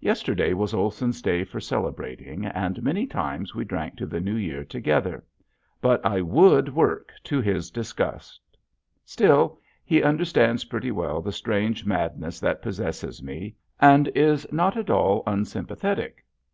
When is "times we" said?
3.06-3.64